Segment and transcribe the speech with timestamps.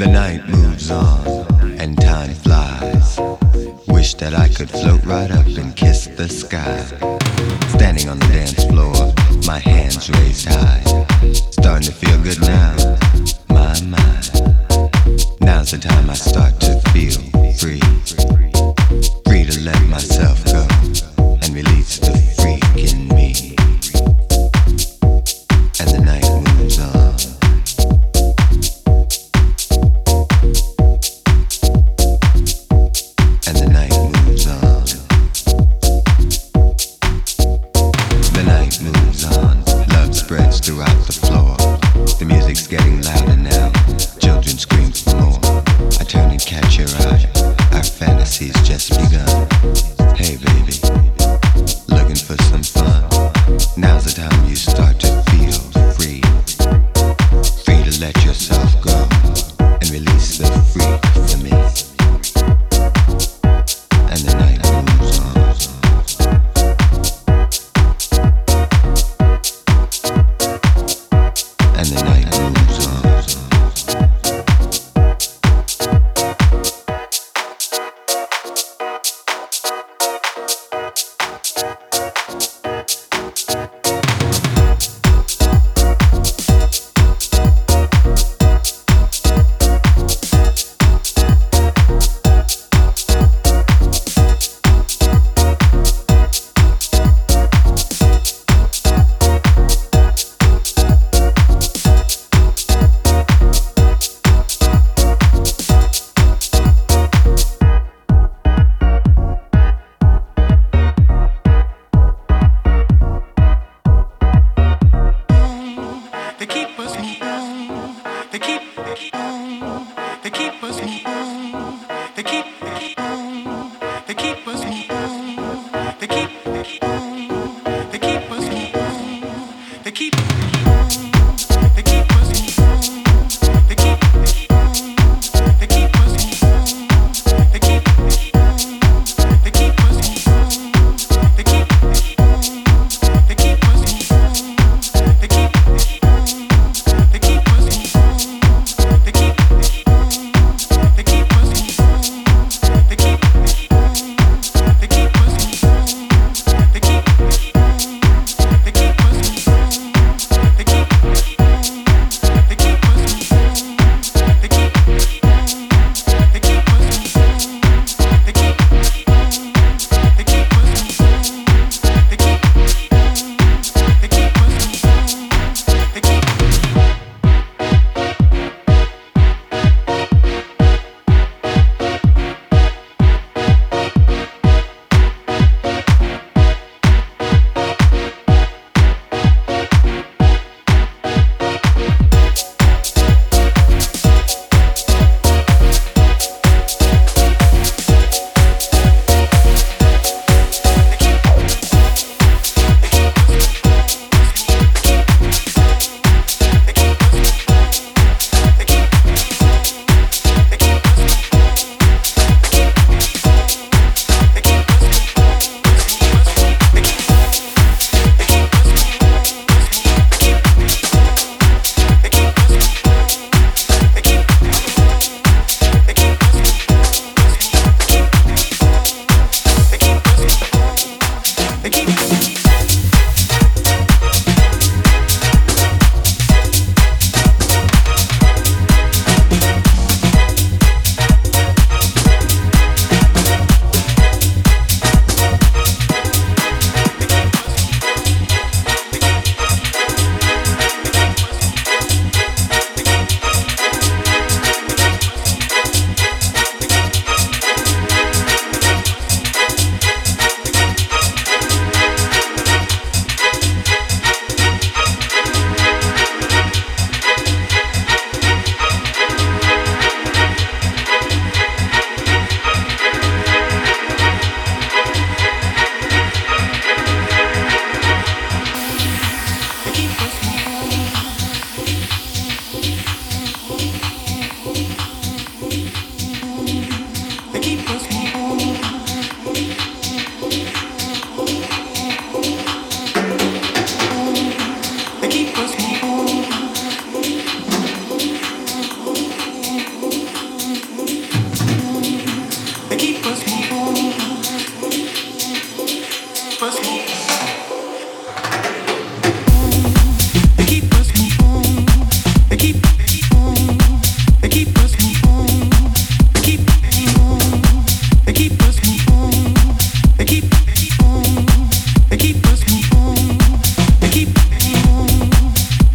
[0.00, 1.46] The night moves on
[1.78, 3.20] and time flies.
[3.86, 6.78] Wish that I could float right up and kiss the sky.
[7.76, 9.12] Standing on the dance floor,
[9.46, 10.82] my hands raised high.
[11.50, 12.96] Starting to feel good now,
[13.50, 14.30] my mind.
[15.42, 17.29] Now's the time I start to feel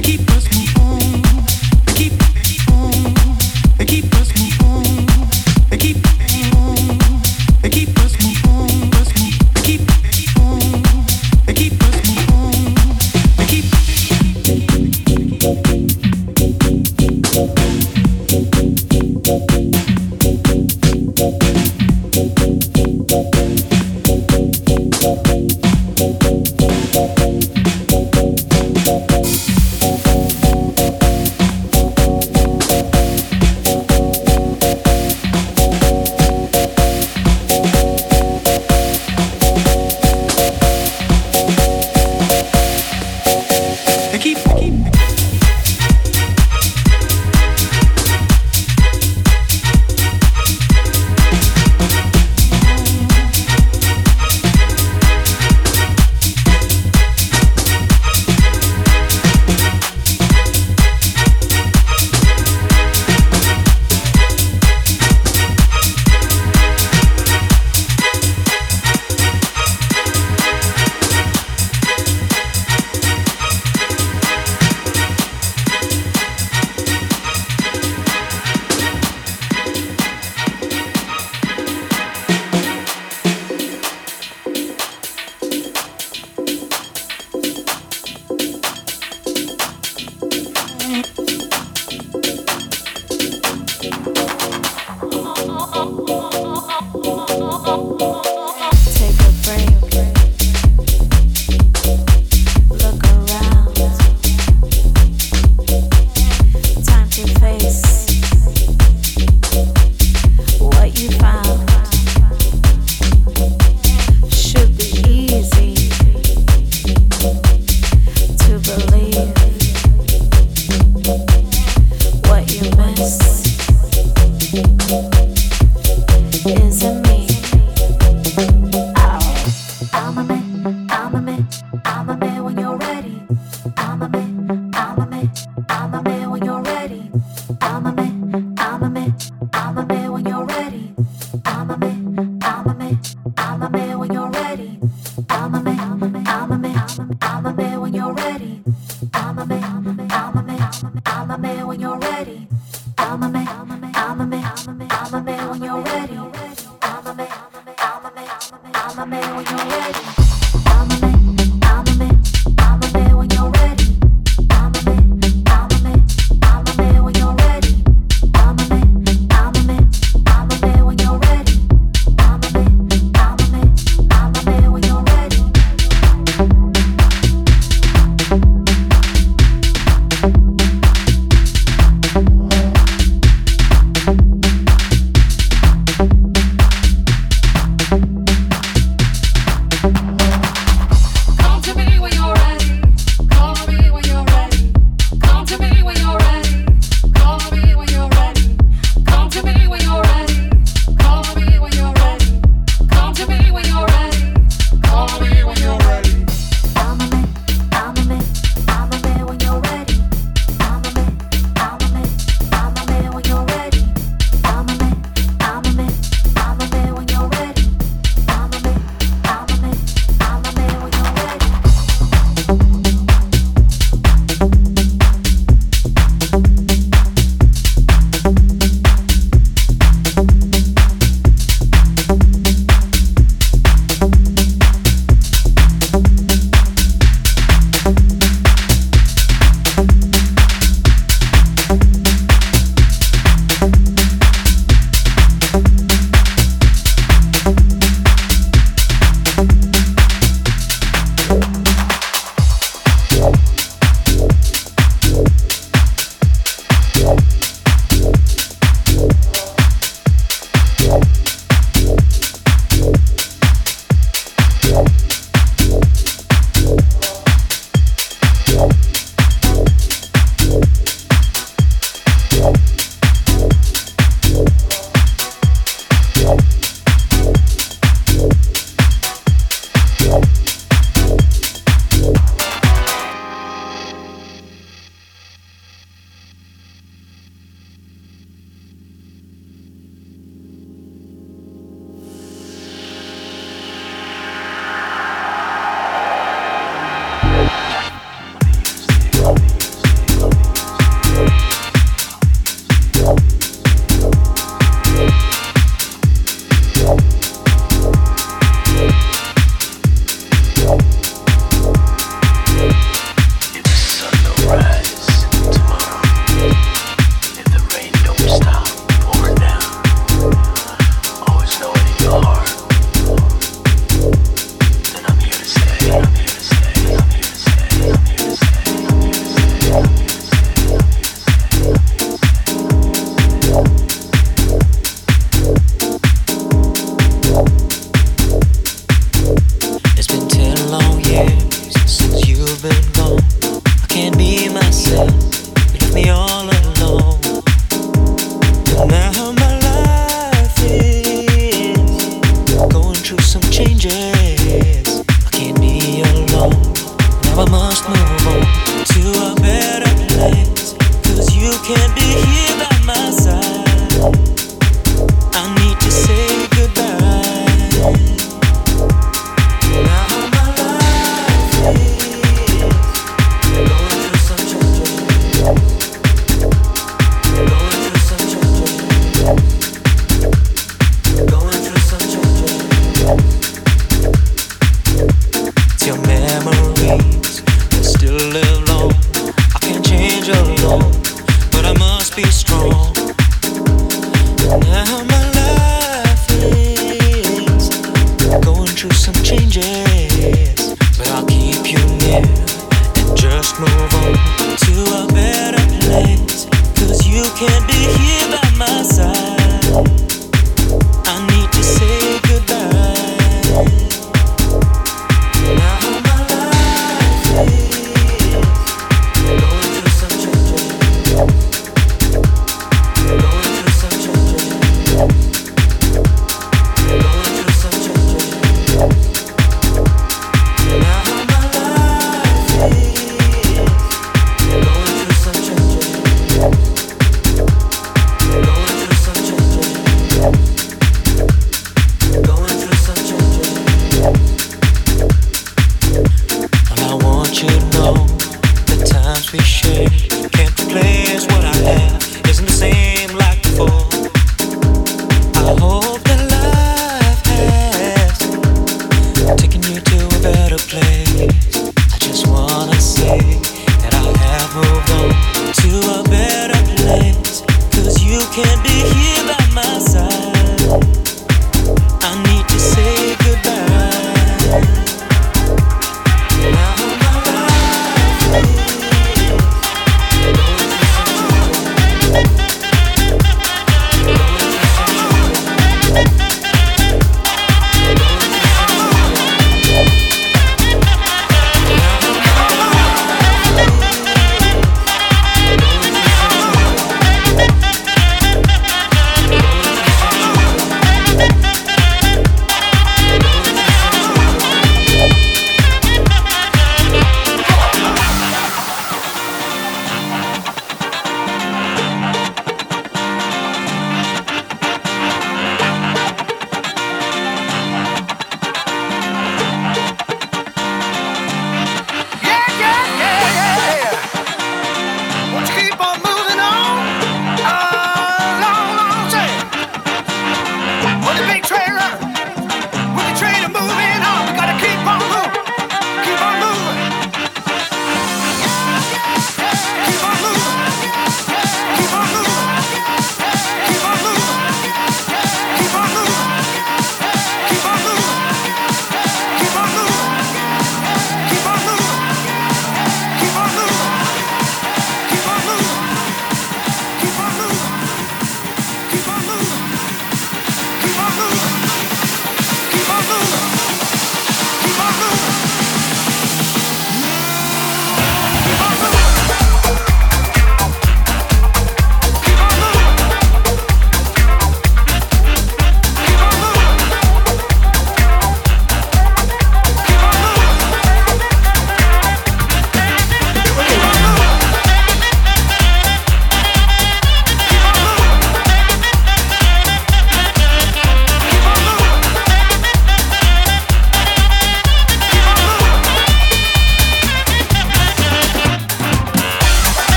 [0.00, 0.29] keep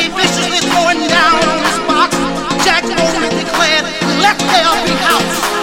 [0.00, 2.16] way viciously throwing down on his box.
[2.64, 3.84] Jack Bowman declared,
[4.20, 5.59] let there be house.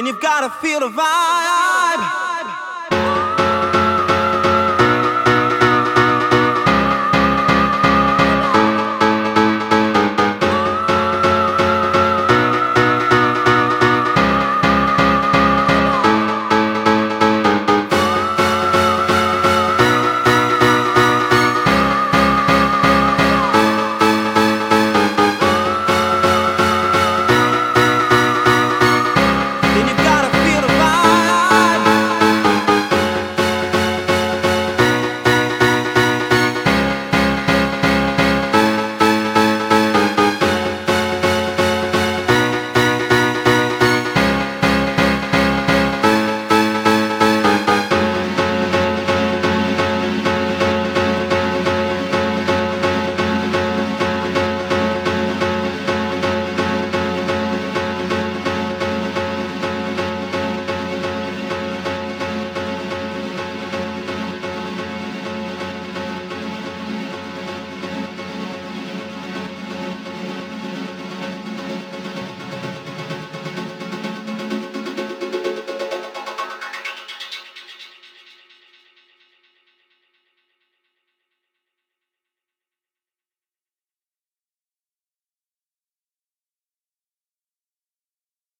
[0.00, 2.19] Then you've gotta feel the vibe.